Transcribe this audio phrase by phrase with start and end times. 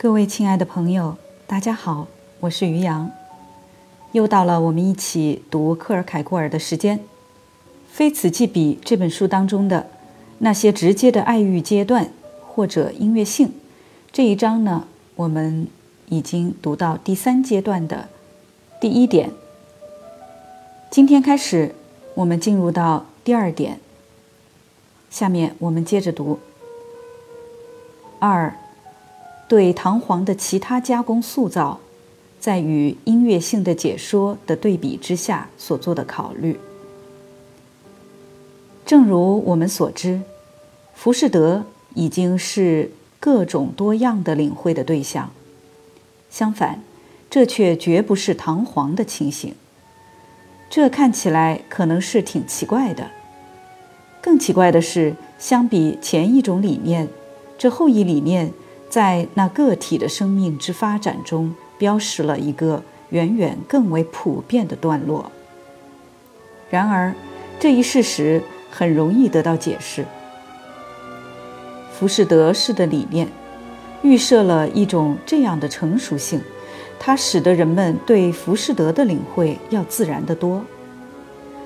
[0.00, 1.16] 各位亲爱的朋友，
[1.48, 2.06] 大家好，
[2.38, 3.10] 我是于洋，
[4.12, 6.98] 又到了我们一起读克尔凯郭尔的时间。
[7.90, 9.88] 《非此即彼》这本书当中的
[10.38, 12.12] 那些直接的爱欲阶段
[12.46, 13.52] 或者音乐性
[14.12, 15.66] 这一章呢，我们
[16.08, 18.08] 已经读到第三阶段的
[18.80, 19.32] 第一点。
[20.92, 21.74] 今天开始，
[22.14, 23.80] 我们进入到第二点。
[25.10, 26.38] 下面我们接着读
[28.20, 28.54] 二。
[29.48, 31.80] 对唐璜的其他加工塑造，
[32.38, 36.60] 在与音乐性的解说的对比之下所做的考虑。
[38.84, 40.20] 正如我们所知，
[40.94, 45.30] 浮士德已经是各种多样的领会的对象。
[46.28, 46.82] 相反，
[47.30, 49.54] 这却绝不是唐璜的情形。
[50.68, 53.10] 这看起来可能是挺奇怪的。
[54.20, 57.08] 更奇怪的是，相比前一种理念，
[57.56, 58.52] 这后一理念。
[58.88, 65.30] 在那个体的生命之发展中，标识了一个远远更为普遍的段落。
[66.70, 67.14] 然而，
[67.60, 70.04] 这一事实很容易得到解释。
[71.92, 73.26] 浮士德式的理念
[74.02, 76.40] 预设了一种这样的成熟性，
[76.98, 80.62] 它使得人们对浮士德的领会要自然得多。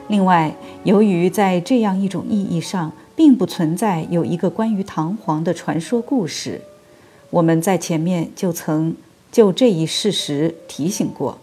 [0.08, 6.60] 另外，由于在这样一种意义上，并不存在有一个关于唐璜的传说故事。
[7.32, 8.94] 我们在前面就曾
[9.30, 11.38] 就这一事实提醒过，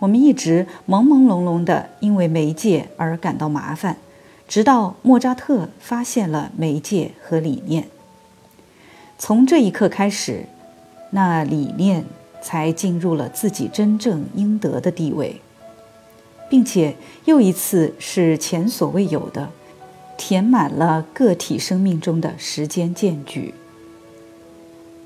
[0.00, 3.96] 我们一直朦朦胧胧地因为媒介而感到麻烦，
[4.48, 7.86] 直到莫扎特发现了媒介和理念。
[9.18, 10.46] 从这一刻开始，
[11.10, 12.04] 那理念
[12.42, 15.40] 才进入了自己真正应得的地位，
[16.48, 19.48] 并且又一次是前所未有的，
[20.18, 23.54] 填满了个体生命中的时间间距。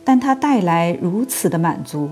[0.05, 2.11] 但它带来如此的满足，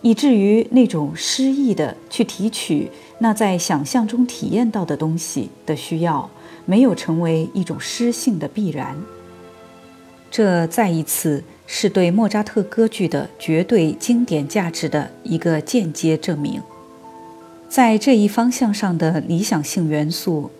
[0.00, 6.30] 以至于那种诗意的去提取那在想象中体验到的东西的需要，
[6.64, 8.96] 没有成为一种诗性的必然。
[10.30, 16.62] 这再一次是对莫扎特歌剧的绝对经典价值的一个间接证明。
[17.68, 20.50] 在这一方向上的理想性元素，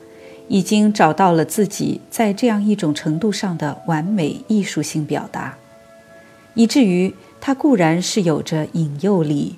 [0.48, 5.56] 已经找到了自己在这样一种程度上的完美艺术性表达。
[6.58, 9.54] 以至于它固然是有着引诱力，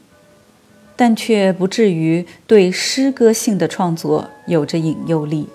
[0.97, 5.49] 但却不至于对诗歌性的创作有着引诱力。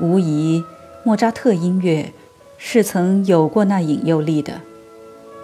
[0.00, 0.64] 无疑，
[1.04, 2.14] 莫扎特音乐
[2.56, 4.62] 是曾有过那引诱力的，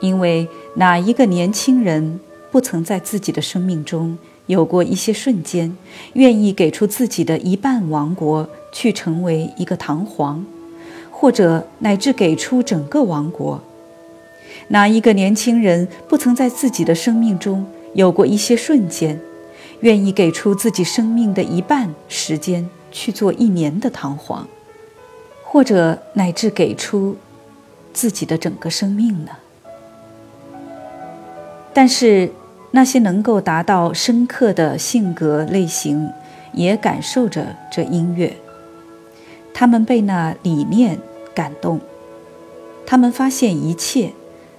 [0.00, 2.18] 因为哪一个年轻人
[2.50, 4.16] 不曾在自己的生命中
[4.46, 5.76] 有过一些瞬间，
[6.14, 10.42] 愿意给出自己的一半王国去成为一个堂皇，
[11.10, 13.60] 或者乃至给出整个王国？
[14.72, 19.20] 哪一个年轻人不曾在自己的生命中有过一些瞬间，
[19.80, 24.46] 愿意给出自己生命的一半时间去做一年的唐璜，
[25.44, 27.18] 或者乃至给出
[27.92, 29.32] 自己的整个生命呢？
[31.74, 32.32] 但是，
[32.70, 36.08] 那些能够达到深刻的性格类型，
[36.54, 38.34] 也感受着这音乐，
[39.52, 40.98] 他们被那理念
[41.34, 41.78] 感动，
[42.86, 44.12] 他们发现一切。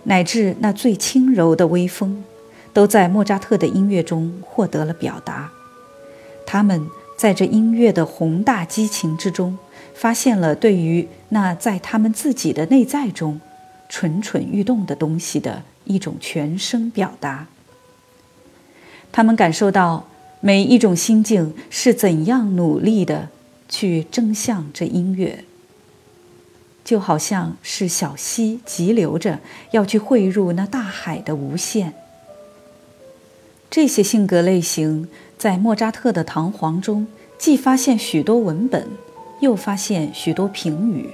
[0.03, 2.23] 乃至那最轻柔的微风，
[2.73, 5.51] 都在莫扎特的音乐中获得了表达。
[6.45, 6.87] 他们
[7.17, 9.57] 在这音乐的宏大激情之中，
[9.93, 13.39] 发现了对于那在他们自己的内在中
[13.87, 17.47] 蠢蠢欲动的东西的一种全声表达。
[19.11, 20.07] 他们感受到
[20.41, 23.29] 每一种心境是怎样努力的
[23.69, 25.45] 去争向这音乐。
[26.83, 29.39] 就好像是小溪急流着
[29.71, 31.93] 要去汇入那大海的无限。
[33.69, 35.07] 这些性格类型
[35.37, 37.07] 在莫扎特的《唐璜》中，
[37.37, 38.87] 既发现许多文本，
[39.39, 41.11] 又发现许多评语。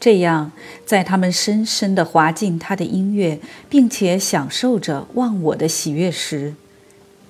[0.00, 0.52] 这样，
[0.84, 3.38] 在他们深深地滑进他的音乐，
[3.70, 6.54] 并且享受着忘我的喜悦时，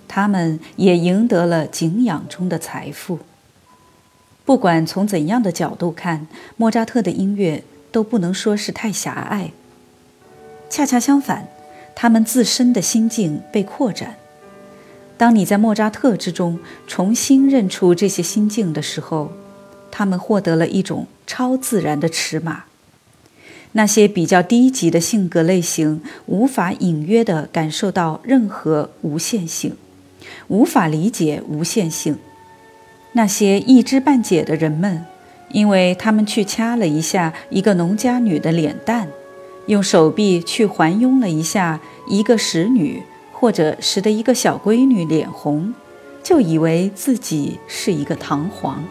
[0.08, 3.18] 他们也赢得了敬仰中的财富。
[4.44, 6.26] 不管从怎样的角度看，
[6.56, 9.52] 莫扎特的音乐都不能说是太狭隘。
[10.68, 11.48] 恰恰相反，
[11.94, 14.16] 他们自身的心境被扩展。
[15.16, 19.32] 当你在莫扎特之中重新认出这些心境的时候，
[19.90, 22.64] 他们获得了一种超自然的尺码。
[23.72, 29.76] 那些比较低级的性格类型无法隐约地感受到任何无限性，
[30.48, 32.18] 无法理解无限性。
[33.16, 35.06] 那些一知半解的人们，
[35.50, 39.08] 因为他们去掐了一下一个农家女的脸蛋，
[39.66, 41.78] 用手臂去环拥了一下
[42.08, 43.00] 一个使女，
[43.32, 45.72] 或者使得一个小闺女脸红，
[46.24, 48.82] 就以为自己是一个堂皇。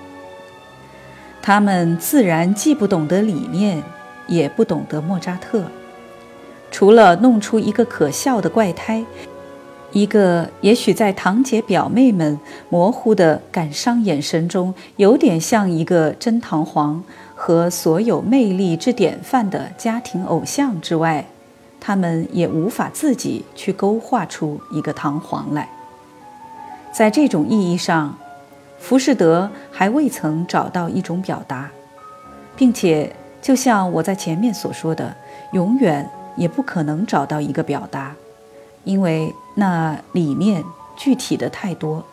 [1.42, 3.84] 他们自然既不懂得理念，
[4.28, 5.66] 也不懂得莫扎特，
[6.72, 9.04] 除了弄出一个可笑的怪胎，
[9.94, 12.38] 一个也许在堂姐表妹们
[12.70, 17.02] 模糊的感伤眼神中，有点像一个真堂皇。
[17.36, 21.26] 和所有魅力之典范的家庭偶像之外，
[21.78, 25.68] 他们也无法自己去勾画出一个堂皇来。
[26.94, 28.18] 在这种意义上，
[28.80, 31.70] 浮士德还未曾找到一种表达，
[32.56, 35.14] 并且就像我在前面所说的，
[35.52, 38.16] 永远也不可能找到一个表达，
[38.86, 40.64] 因为那理念
[40.96, 42.06] 具体的太多。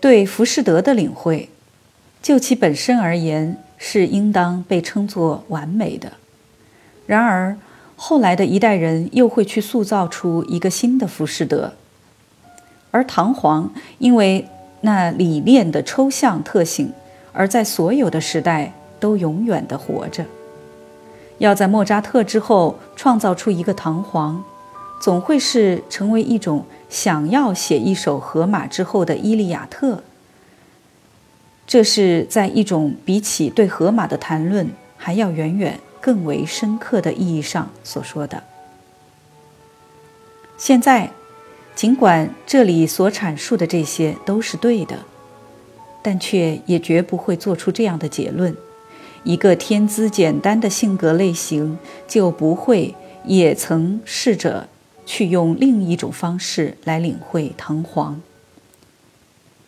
[0.00, 1.48] 对浮士德的领会。
[2.22, 6.12] 就其本身而言，是应当被称作完美的。
[7.06, 7.56] 然而，
[7.96, 11.72] 后来的一代人又会去塑造出一个新的浮士德，
[12.90, 14.46] 而唐璜因为
[14.82, 16.92] 那理念的抽象特性，
[17.32, 20.26] 而在所有的时代都永远的活着。
[21.38, 24.36] 要在莫扎特之后创造出一个唐璜，
[25.00, 29.96] 总会是成为一种想要写一首荷马之后的《伊利亚特》。
[31.66, 38.42] 这是在一种比起对荷马的谈论还要远远更为深刻的意义上所说的。
[40.58, 41.10] 现在，
[41.74, 44.98] 尽管这里所阐述的这些都是对的，
[46.02, 48.54] 但却也绝不会做出这样的结论：
[49.22, 52.94] 一个天资简单的性格类型就不会
[53.24, 54.68] 也曾试着
[55.12, 58.20] 去用另一种方式来领会唐璜。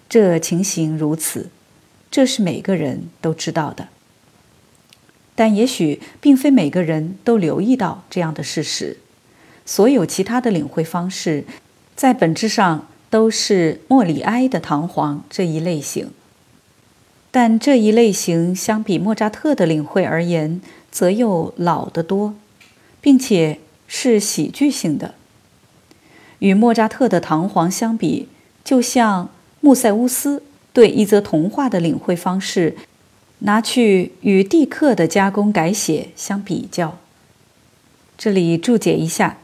[0.08, 1.50] 这情形如此。
[2.12, 3.88] 这是每个人都知道的，
[5.34, 8.98] 但也许并非每个人都留意到这样的事实。
[9.64, 11.44] 所有其他的领会方式，
[11.96, 16.10] 在本质上都是莫里埃的唐璜这一类型，
[17.32, 20.60] 但这一类型相比莫扎特的领会而言，
[20.90, 22.34] 则又老得多，
[23.00, 25.14] 并且是喜剧性的。
[26.42, 28.28] 与莫扎特的唐璜相比，
[28.64, 29.30] 就像
[29.60, 30.42] 穆塞乌斯。
[30.74, 32.74] 对一则童话的领会方式，
[33.40, 36.96] 拿去与蒂克的加工改写相比较。
[38.16, 39.36] 这里注解一下：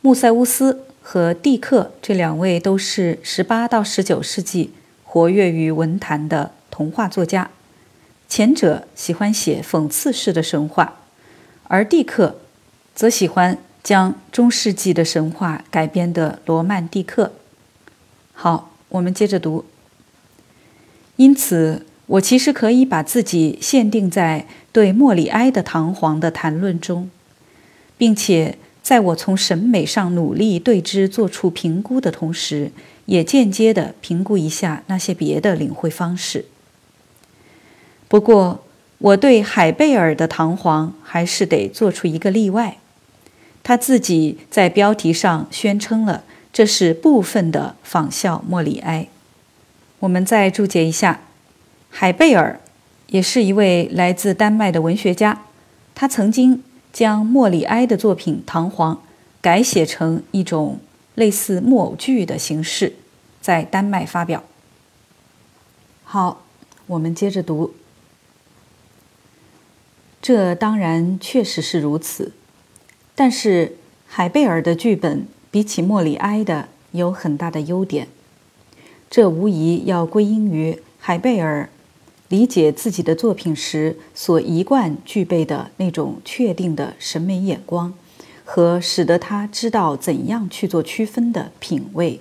[0.00, 4.70] 穆塞乌斯和蒂克这两位都是十八到十九世纪
[5.02, 7.50] 活跃于文坛的童话作家。
[8.28, 11.00] 前者喜欢写讽刺式的神话，
[11.64, 12.38] 而蒂克
[12.94, 17.26] 则喜欢将中世纪的神话改编的《罗曼蒂克》。
[18.32, 19.64] 好，我们接着读。
[21.16, 27.10] 因此，我其实可以把自己限定在对莫里埃的唐璜的谈论中，
[27.96, 32.70] 并且在我从审美上努力对之做出评估的同时，
[33.06, 36.44] 也间接的评估一下那些别的领会方式。
[38.06, 38.64] 不过，
[38.98, 42.78] 我对海贝尔的唐璜还是得做出一个例外，
[43.68, 46.24] 他自己在标题上宣称了
[46.54, 49.08] 这是部分的仿效莫里埃。
[49.98, 51.20] 我们再注解一下，
[51.90, 52.60] 海贝尔
[53.08, 55.42] 也是一位来自丹麦的文学家。
[55.94, 58.94] 他曾经将莫里埃的作品《唐璜》
[59.42, 60.80] 改写成一种
[61.14, 62.94] 类似木偶剧的形式，
[63.42, 64.42] 在丹麦发表。
[66.04, 66.42] 好，
[66.86, 67.74] 我们接着读。
[70.22, 72.32] 这当然确实是如此，
[73.20, 73.72] 但是
[74.06, 78.06] 海贝尔的剧本比起莫里埃的有很大的优点。
[79.10, 81.68] 这无疑要归因于海贝尔
[82.28, 87.92] 理解自己的作品时所一贯具备的那种确定的审美眼光，
[88.44, 92.20] 和使得他知道怎样去做区分的品味。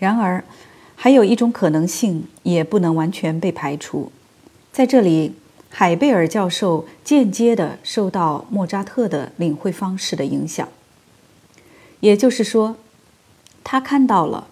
[0.00, 0.42] 然而，
[0.96, 4.10] 还有一种可能性也不能完全被排除。
[4.72, 5.34] 在这里，
[5.78, 10.66] 海贝尔教授间接地受到莫扎特的领会方式的影响，
[12.00, 12.76] 也就是说，
[13.62, 14.46] 他看到了。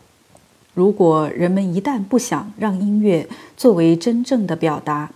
[0.75, 3.27] 如果人们一旦不想让音乐
[3.57, 5.13] 作为真正的表达，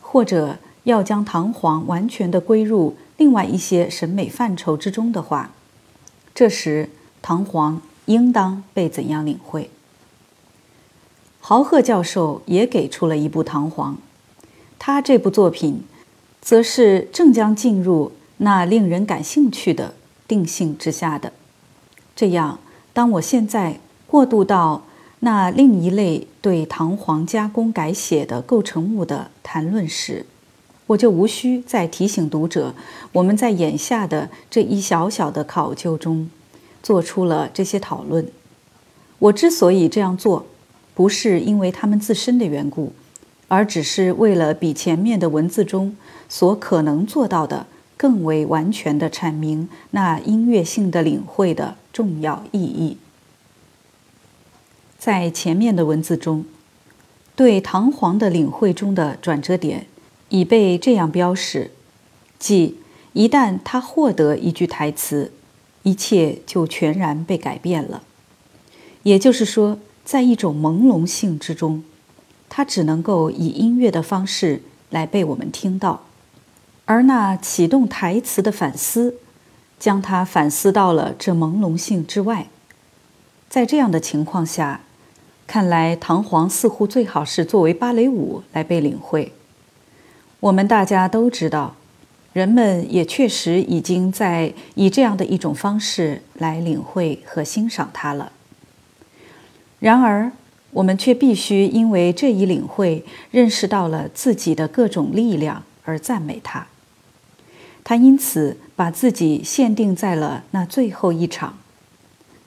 [0.00, 5.52] 或者要将唐璜完全的归入另外一些审美范畴之中的话，
[6.34, 6.90] 这时
[7.22, 9.70] 唐璜应当被怎样领会？
[11.38, 13.94] 豪赫教授也给出了一部唐璜，
[14.86, 15.82] 他这部作品，
[16.42, 19.94] 则是正将进入那令人感兴趣的
[20.28, 21.32] 定性之下的。
[22.14, 22.58] 这样，
[22.92, 24.82] 当我现在过渡到。
[25.20, 30.26] 那另一类对唐璜加工改写的构成物的谈论时，
[30.88, 32.74] 我就无需再提醒读者，
[33.12, 36.28] 我们在眼下的这一小小的考究中，
[36.82, 38.28] 做出了这些讨论。
[39.18, 40.44] 我之所以这样做，
[40.94, 42.92] 不是因为他们自身的缘故，
[43.48, 45.96] 而只是为了比前面的文字中
[46.28, 52.96] 所可能做到的更为完全的阐明那音乐性的领会的重要意义。
[54.98, 56.44] 在前面的文字中，
[57.36, 59.86] 对唐璜的领会中的转折点。
[60.30, 61.70] 已被这样标示，
[62.40, 62.78] 即
[63.12, 65.30] 一旦他获得一句台词，
[65.84, 68.02] 一切就全然被改变了。
[69.04, 71.84] 也就是说，在一种朦胧性之中，
[72.56, 76.04] 他只能够以音乐的方式来被我们听到，
[76.84, 79.16] 而那启动台词的反思，
[79.80, 82.46] 将他反思到了这朦胧性之外。
[83.48, 84.82] 在这样的情况下，
[85.48, 89.32] 看来唐璜似乎最好是作为芭蕾舞来被领会。
[90.38, 91.74] 我们大家都知道，
[92.32, 98.30] 人们也确实已经在以这样的一种方式来领会和欣赏它了。
[99.80, 100.30] 然而，
[100.74, 106.66] 我们却必须因为这一领会认识到了自己的各种力量而赞美他。
[107.82, 111.58] 他因此把自己限定在了那最后一场。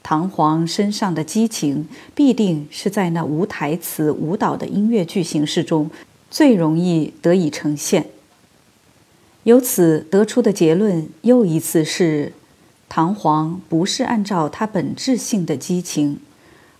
[0.03, 5.89] 唐璜身上的激情必定是在那无台词舞蹈的音乐剧形式中。
[6.29, 8.07] 最容易得以呈现。
[9.43, 12.33] 由此得出的结论又一次是：
[12.89, 16.19] 唐璜不是按照他本质性的激情，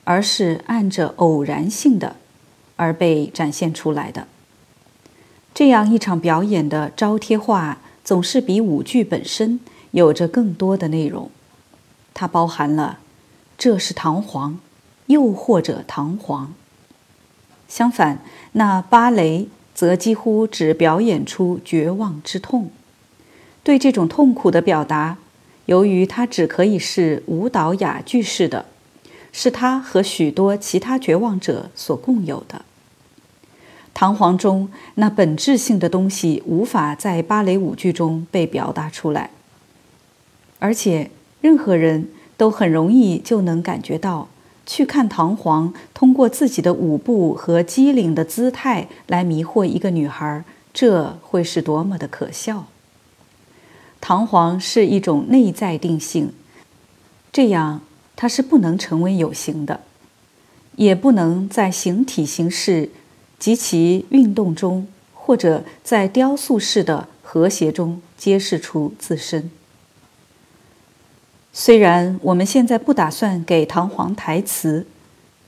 [0.07, 2.15] 而是按着偶然性的
[2.77, 4.25] 而被展现出来的。
[5.53, 9.59] 这样一场表演的招贴画总是比舞剧本身
[9.91, 11.29] 有着更多的内容，
[12.13, 12.99] 它包含了
[13.59, 14.55] “这是唐璜”，
[15.07, 16.47] 又或者“唐璜”。
[17.67, 18.23] 相反，
[18.53, 22.71] 那芭蕾则几乎只表演出绝望之痛。
[23.61, 25.17] 对这种痛苦的表达，
[25.65, 28.67] 由于它只可以是舞蹈哑剧式的，
[29.31, 32.63] 是他和许多其他绝望者所共有的。
[33.93, 39.31] 唐璜中那本质性的东西无法在芭蕾舞剧中被表达出来，
[40.59, 41.09] 而且
[41.41, 44.27] 任何人都很容易就能感觉到。
[44.69, 50.43] 去看唐璜通过自己的舞步和机灵的姿态来迷惑一个女孩，
[50.73, 52.65] 这会是多么的可笑！
[54.01, 56.33] 唐璜是一种内在定性，
[57.31, 57.79] 这样
[58.17, 59.79] 它是不能成为有形的，
[60.75, 62.89] 也不能在形体形式
[63.39, 69.51] 及其运动中，或者在雕塑式的和谐中揭示出自身。
[71.53, 74.87] 虽然我们现在不打算给唐璜台词，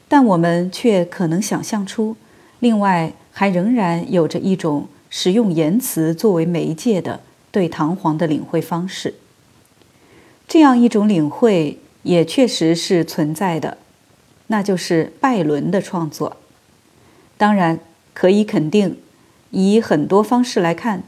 [0.07, 2.15] 但我们却可能想象出，
[2.59, 7.21] 另外还仍然有着一种使用言辞作为媒介的
[7.51, 9.15] 对唐璜的领会方式。
[10.47, 13.77] 这样一种领会也确实是存在的，
[14.47, 16.37] 那就是拜伦的创作。
[17.37, 17.79] 当然，
[18.13, 18.97] 可以肯定，
[19.51, 21.03] 以很多方式来看，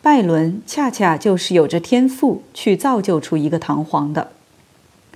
[0.00, 4.32] 拜伦恰恰就是有着天赋去造就出一个唐璜的。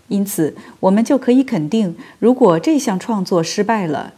[0.09, 4.15] 因此，我们就可以肯定，如果这项创作失败了，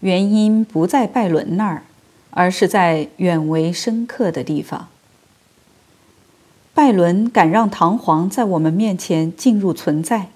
[0.00, 1.82] 原因不在拜伦那儿，
[2.30, 4.88] 而是在远为深刻的地方。
[6.72, 10.28] 拜伦敢让唐璜在我们面前进入存在，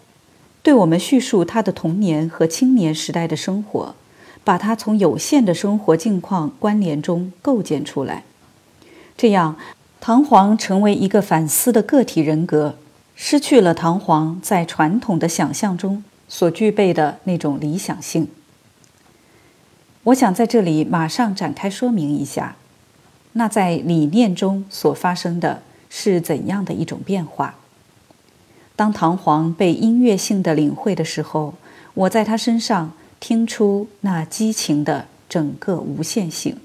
[0.66, 3.94] 对我们叙述他的童年和青年时代的生活，
[4.42, 8.24] 把他从有限的生活境况关联中构建出来，
[9.16, 9.54] 这样，
[10.00, 12.74] 唐璜成为一个反思的个体人格。
[13.14, 18.26] 失去了唐璜在传统的想象中所具备的那种理想性。
[20.02, 22.56] 我想在这里马上展开说明一下，
[23.34, 27.54] 那在理念中所发生的是怎样的一种变化。
[28.76, 31.54] 当唐璜被音乐性的领会的时候，
[31.94, 36.58] 我在他身上听出那激情的整个无限性，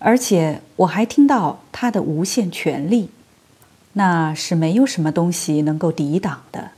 [0.00, 3.08] 而且我还听到他的无限权力。
[3.96, 6.72] 那是没有什么东西能够抵挡的。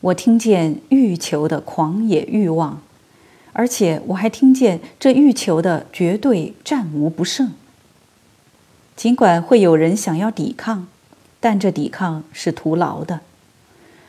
[0.00, 2.80] 我听见欲求的狂野欲望，
[3.52, 7.52] 而且我还听见这欲求的绝对战无不胜。
[8.96, 10.88] 尽管会有人想要抵抗，
[11.40, 13.20] 但这抵抗是徒劳的。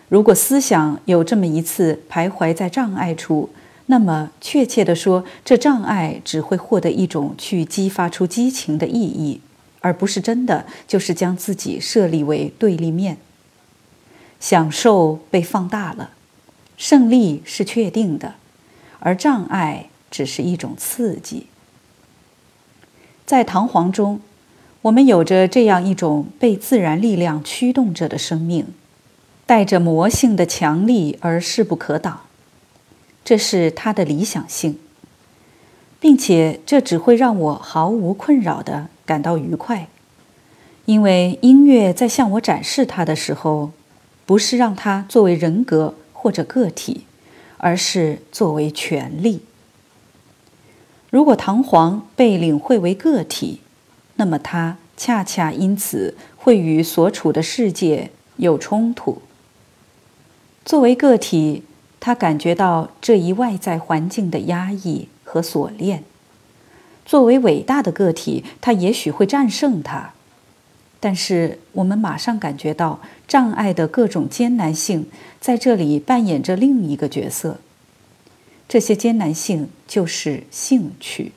[0.10, 3.50] 如果思想有这么一次徘徊在障碍处，
[3.86, 9.42] 那么确切地说，这障碍只会获得一种去激发出激情的意义。
[9.84, 13.18] 而不是真的，就是将自己设立为对立面。
[14.40, 16.12] 享受被放大了，
[16.78, 18.36] 胜利是确定的，
[19.00, 21.48] 而障碍只是一种刺激。
[23.26, 24.20] 在唐璜中，
[24.84, 28.66] 我们有着这样一种被自然力量驱动着的生命，
[29.46, 32.22] 带着魔性的强力而势不可挡。
[33.24, 34.80] 这是他的理想性，
[36.00, 39.88] 并且这只会让我毫无困扰地感到愉快，
[40.86, 43.72] 因为音乐在向我展示它的时候，
[44.26, 47.06] 不是让它作为人格或者个体，
[47.58, 49.42] 而是作为权力。
[51.12, 53.60] 如果唐璜被领会为个体，
[54.16, 59.22] 那么他恰恰因此会与所处的世界有冲突。
[60.64, 61.64] 作为个体，
[62.00, 66.02] 他感觉到这一外在环境的压抑和锁链；
[67.06, 70.14] 作为伟大的个体，他也许会战胜它。
[71.00, 75.08] 但是，我们马上感觉到障碍的各种艰难性
[75.40, 77.58] 在这里扮演着另一个角色。
[78.70, 81.32] 这些艰难性就是兴趣，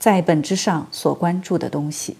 [0.00, 2.16] 在本质上所关注的东西。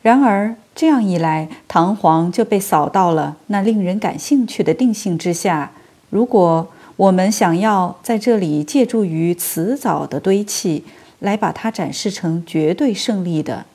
[0.00, 5.72] 然而，这样一来，唐璜就被扫到了那令人感兴趣的定性之下。
[6.08, 10.84] 如果我们想要在这里借助于辞藻的堆砌
[11.18, 13.66] 来把它展示成绝对胜利的，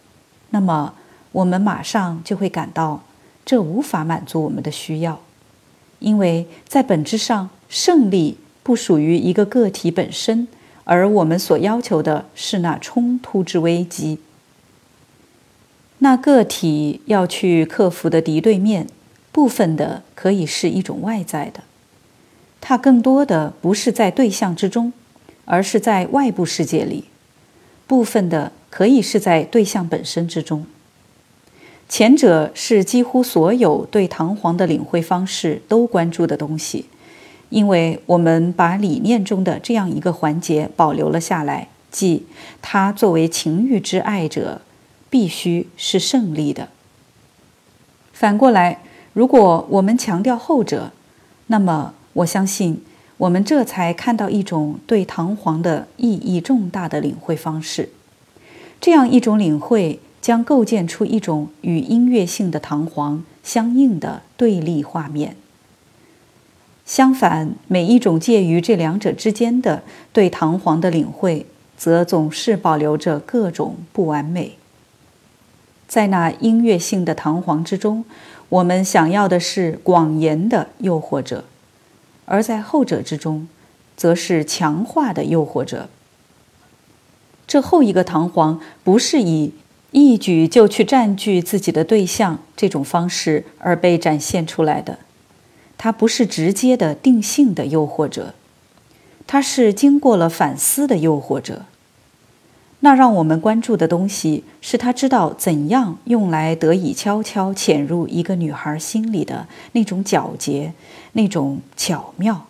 [0.50, 0.94] 那么
[1.34, 3.04] 我们马上就会感到
[3.46, 5.20] 这无法满足我们的需要，
[6.00, 8.38] 因为在本质上，胜利。
[8.62, 10.48] 不属于一个个体本身，
[10.92, 14.18] 而我们所要求的是那冲突之危机。
[16.00, 18.88] 那个体要去克服的敌对面，
[19.32, 21.62] 部分的可以是一种外在的，
[22.60, 24.92] 它更多的不是在对象之中，
[25.46, 27.04] 而是在外部世界里；
[27.86, 30.66] 部分的可以是在对象本身之中。
[31.88, 36.86] 前者是几乎所有对堂皇的领会方式都关注的东西。
[37.50, 42.26] 因为我们把理念中的这样一个环节保留了下来，即
[42.62, 44.62] 他作为情欲之爱者，
[45.10, 46.70] 必须是胜利的。
[48.14, 48.82] 反过来，
[49.14, 50.92] 如果我们强调后者，
[51.48, 52.84] 那么我相信
[53.18, 57.90] 我们这才看到一种对唐皇的意义重大的领会方式。
[58.80, 65.36] 这样一种领会将构建出一种与音乐性的唐皇相应的对立画面。
[66.90, 71.46] 相反，每一种介于这两者之间的对唐璜的领会，
[71.78, 74.58] 则总是保留着各种不完美。
[75.88, 78.04] 在那音乐性的唐璜之中，
[78.50, 81.44] 我们想要的是广言的诱惑者；
[82.26, 83.48] 而在后者之中，
[83.96, 85.90] 则是强化的诱惑者。
[87.46, 89.54] 这后一个唐璜不是以
[89.92, 94.98] 一举就去占据自己的对象这种方式而被展现出来的。
[95.82, 98.36] 它不是直接的定性的诱惑者，
[99.26, 101.66] 它是经过了反思的诱惑者。
[102.82, 110.74] 那让我们关注的东西是他知道怎样用来得以悄悄潜入一个女孩心里的那种皎洁、
[111.14, 112.48] 那种巧妙，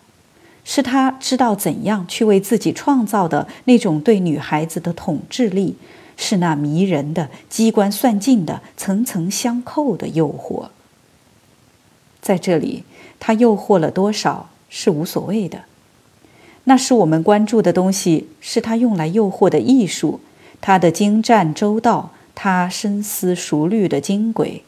[0.64, 5.76] 是他知道怎样去为自己创造的那种对女孩子的统治力，
[6.16, 10.70] 是那迷人的、机关算尽的、层层相扣的诱惑。
[12.20, 12.82] 在这里。
[13.20, 15.60] 他诱惑了多少是无所谓的，
[16.64, 20.20] 那是我们关注的东西，是他用来诱惑的艺术，
[20.60, 24.64] 他的精湛周到，他深思熟虑的精轨。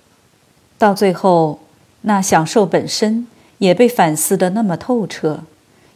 [0.79, 1.61] 到最后，
[2.03, 3.27] 那享受本身
[3.59, 5.45] 也被反思的那么透彻，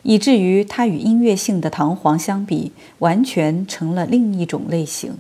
[0.03, 5.19] 以至于他与音乐性的弹簧相比，完全成了另一种类型。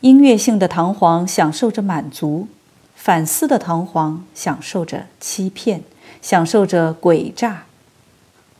[0.00, 2.48] 音乐性的弹簧享受着满足，
[2.96, 5.82] 反思的弹簧享受着欺骗。
[6.22, 7.64] 享受着诡诈，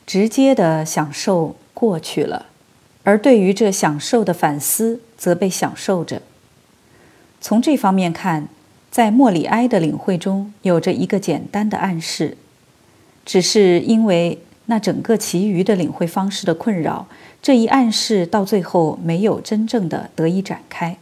[0.07, 2.47] 直接的享受过去了，
[3.05, 6.23] 而对于这享受的反思，则被享受着。
[7.41, 8.49] 从这方面看，
[8.91, 12.37] 在莫里埃的领会中有着一个简单的暗示，
[13.25, 17.07] 只是因为那整个其余的领会方式的困扰，
[17.41, 20.97] 这一暗示到最后没有真正的得以展开。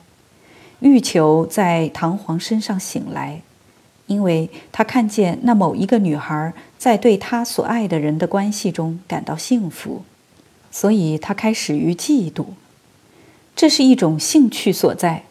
[0.80, 3.42] 欲求在唐璜身上醒来。
[4.08, 10.02] 因为他看见那某一个女孩在对他所爱的人的关系中感到幸福，
[10.70, 12.46] 所以他开始于嫉妒。
[13.54, 15.24] 这是一种兴趣所在，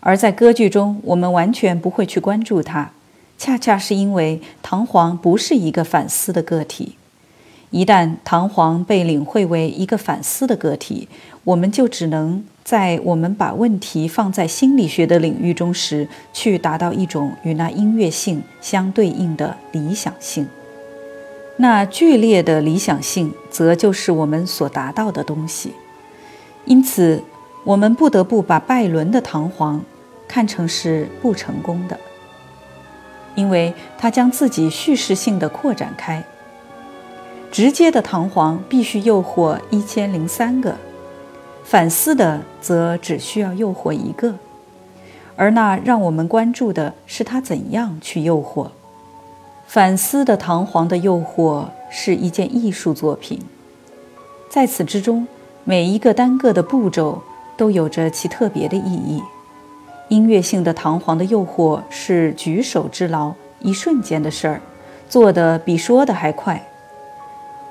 [0.00, 2.92] 而在歌剧中，我们完全不会去关注它，
[3.38, 6.96] 恰恰是因为唐璜不是一个反思的个体。
[7.72, 11.08] 一旦唐璜被领会为一个反思的个体，
[11.42, 12.44] 我们就只能。
[12.64, 20.46] 在我们把问题放在心理学的领域中时，去达到一种与那音乐性相对应的理想性。
[21.56, 25.72] 那剧烈的理想性，则就是我们所达到的东西。
[26.64, 27.24] 因此，
[27.64, 29.84] 我们不得不把拜伦的弹簧
[30.28, 31.98] 看成是不成功的，
[33.34, 36.22] 因为他将自己叙事性的扩展开。
[37.52, 40.74] 直接的弹簧必须诱惑一千零三个，
[41.62, 44.34] 反思的则只需要诱惑一个，
[45.36, 48.68] 而那让我们关注的是他怎样去诱惑。
[49.66, 53.38] 反思的弹簧的诱惑是一件艺术作品，
[54.48, 55.26] 在此之中，
[55.64, 57.22] 每一个单个的步骤
[57.58, 59.22] 都有着其特别的意义。
[60.08, 64.62] 音乐性的弹簧的诱惑是举手之劳，一瞬间的事儿，
[65.06, 66.66] 做的比说的还快。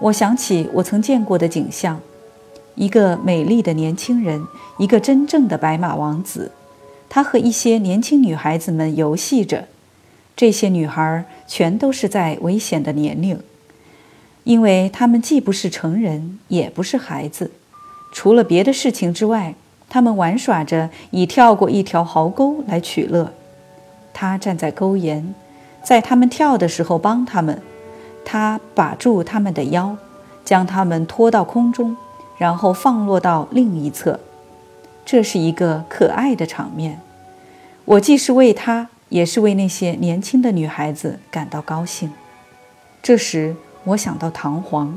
[0.01, 2.01] 我想起我曾见过的景象：
[2.73, 4.47] 一个美丽的年轻人，
[4.79, 6.51] 一个真正的白马王子，
[7.07, 9.67] 他和一些年轻女孩子们游戏着。
[10.35, 13.39] 这些女孩全都是在危险的年龄，
[14.43, 17.51] 因为她们既不是成人，也不是孩子。
[18.11, 19.53] 除了别的事情之外，
[19.87, 23.31] 她们玩耍着以跳过一条壕沟来取乐。
[24.13, 25.35] 他站在沟沿，
[25.83, 27.61] 在他们跳的时候帮他们。
[28.31, 29.97] 他把住他们的腰，
[30.45, 31.97] 将他们拖到空中，
[32.37, 34.21] 然后放落到另一侧。
[35.05, 37.01] 这是一个可爱的场面。
[37.83, 42.09] 我既是为他，也是为那些年轻的女孩子感到高兴。
[43.03, 44.93] 这时，我想到唐璜，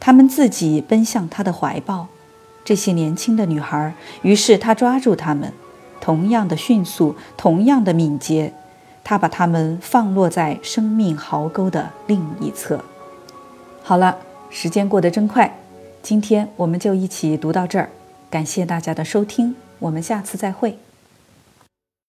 [0.00, 2.06] 他们自己奔向他的怀抱。
[2.64, 5.52] 这些年轻的女孩，于是他抓住他们，
[6.00, 8.54] 同样的迅速，同样的敏捷。
[9.04, 12.82] 他把它们放落在生命壕沟的另一侧。
[13.82, 14.16] 好了，
[14.48, 15.56] 时间过得真快，
[16.02, 17.90] 今天我们就一起读到这儿。
[18.30, 20.78] 感谢大家的收听，我们下次再会。